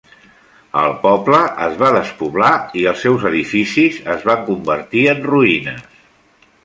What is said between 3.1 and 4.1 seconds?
edificis